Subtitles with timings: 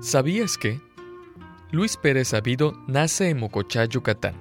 [0.00, 0.80] ¿Sabías que?
[1.72, 4.34] Luis Pérez Sabido nace en Mocochá, Yucatán.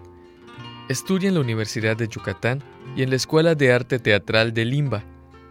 [0.87, 2.61] Estudia en la Universidad de Yucatán
[2.95, 5.03] y en la Escuela de Arte Teatral de Limba.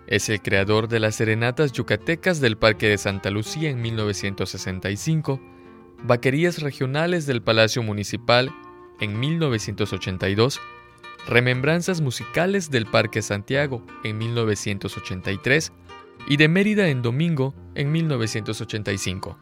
[0.07, 5.41] Es el creador de las serenatas yucatecas del Parque de Santa Lucía en 1965,
[6.05, 8.53] vaquerías regionales del Palacio Municipal
[9.01, 10.61] en 1982,
[11.27, 15.73] remembranzas musicales del Parque Santiago en 1983
[16.29, 19.39] y de Mérida en Domingo en 1985.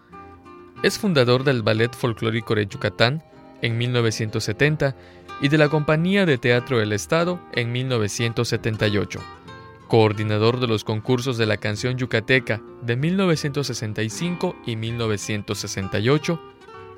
[0.84, 3.22] Es fundador del Ballet Folclórico de Yucatán
[3.62, 4.94] en 1970
[5.40, 9.18] y de la Compañía de Teatro del Estado en 1978.
[9.88, 16.38] Coordinador de los concursos de la canción yucateca de 1965 y 1968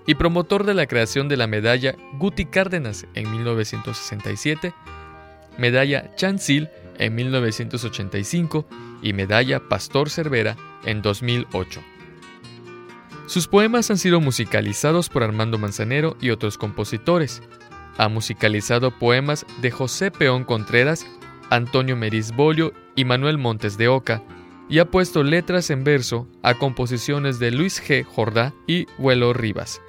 [0.05, 4.75] y promotor de la creación de la medalla Guti Cárdenas en 1967,
[5.59, 8.67] medalla Chancil en 1985
[9.01, 11.96] y medalla Pastor Cervera en 2008.
[13.27, 17.43] Sus poemas han sido musicalizados por Armando Manzanero y otros compositores.
[17.99, 21.07] Ha musicalizado poemas de José Peón Contreras,
[21.51, 24.23] Antonio Merisbolio y Manuel Montes de Oca,
[24.69, 28.05] y ha puesto letras en verso a composiciones de Luis G.
[28.05, 29.81] Jordá y Vuelo Rivas.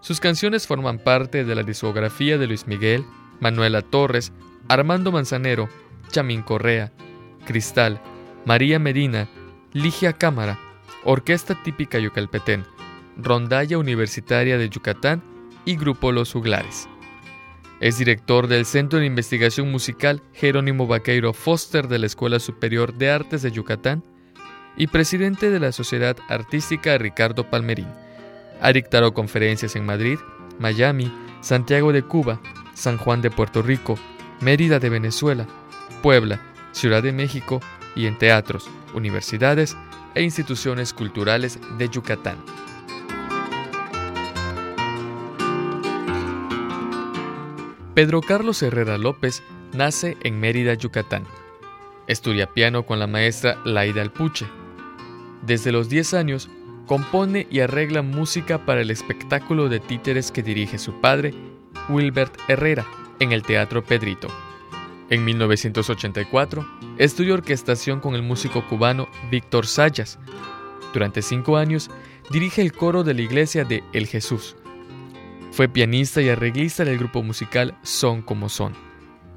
[0.00, 3.04] Sus canciones forman parte de la discografía de Luis Miguel,
[3.40, 4.32] Manuela Torres,
[4.68, 5.68] Armando Manzanero,
[6.10, 6.92] Chamín Correa,
[7.44, 8.00] Cristal,
[8.44, 9.28] María Medina,
[9.72, 10.58] Ligia Cámara,
[11.10, 12.66] Orquesta Típica Yucalpetén,
[13.16, 15.22] Rondalla Universitaria de Yucatán
[15.64, 16.86] y Grupo Los Juglares.
[17.80, 23.10] Es director del Centro de Investigación Musical Jerónimo Vaqueiro Foster de la Escuela Superior de
[23.10, 24.04] Artes de Yucatán
[24.76, 27.88] y presidente de la Sociedad Artística Ricardo Palmerín.
[28.60, 30.18] Ha dictado conferencias en Madrid,
[30.58, 32.38] Miami, Santiago de Cuba,
[32.74, 33.98] San Juan de Puerto Rico,
[34.42, 35.46] Mérida de Venezuela,
[36.02, 36.38] Puebla,
[36.72, 37.60] Ciudad de México
[37.96, 39.74] y en teatros, universidades
[40.14, 42.38] e instituciones culturales de Yucatán.
[47.94, 49.42] Pedro Carlos Herrera López
[49.72, 51.24] nace en Mérida, Yucatán.
[52.06, 54.46] Estudia piano con la maestra Laida Alpuche.
[55.42, 56.48] Desde los 10 años,
[56.86, 61.34] compone y arregla música para el espectáculo de títeres que dirige su padre,
[61.88, 62.86] Wilbert Herrera,
[63.18, 64.28] en el Teatro Pedrito.
[65.10, 66.66] En 1984,
[66.98, 70.18] estudió orquestación con el músico cubano Víctor Sayas.
[70.92, 71.90] Durante cinco años,
[72.30, 74.56] dirige el coro de la iglesia de El Jesús,
[75.58, 78.74] fue pianista y arreglista del grupo musical Son como Son.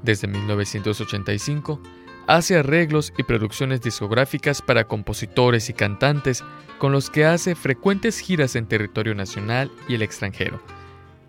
[0.04, 1.80] Desde 1985,
[2.28, 6.44] hace arreglos y producciones discográficas para compositores y cantantes
[6.78, 10.62] con los que hace frecuentes giras en territorio nacional y el extranjero.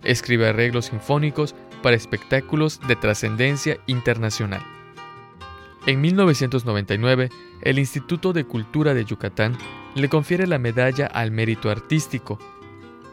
[0.03, 4.63] Escribe arreglos sinfónicos para espectáculos de trascendencia internacional.
[5.85, 7.29] En 1999,
[7.61, 9.55] el Instituto de Cultura de Yucatán
[9.93, 12.39] le confiere la medalla al mérito artístico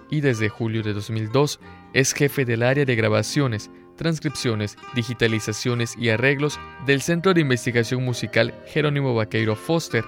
[0.09, 1.61] y desde julio de 2002
[1.93, 8.55] es jefe del área de grabaciones, transcripciones, digitalizaciones y arreglos del Centro de Investigación Musical
[8.67, 10.05] Jerónimo Vaqueiro Foster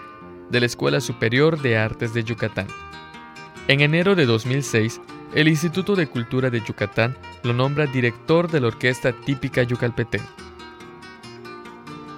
[0.51, 2.69] de la Escuela Superior de Artes de Yucatán.
[3.69, 5.01] En enero de 2006,
[5.35, 10.23] el Instituto de Cultura de Yucatán lo nombra director de la Orquesta Típica Yucalpetén.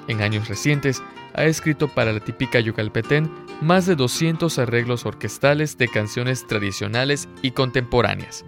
[0.08, 1.02] En años recientes,
[1.34, 3.30] ha escrito para la Típica Yucalpetén
[3.60, 8.44] más de 200 arreglos orquestales de canciones tradicionales y contemporáneas.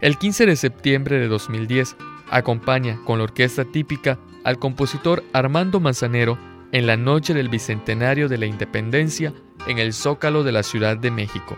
[0.00, 1.96] El 15 de septiembre de 2010
[2.30, 6.38] acompaña con la orquesta típica al compositor Armando Manzanero
[6.72, 9.32] en la noche del Bicentenario de la Independencia
[9.66, 11.56] en el Zócalo de la Ciudad de México.